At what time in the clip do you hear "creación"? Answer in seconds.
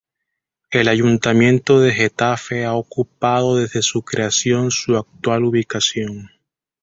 4.01-4.71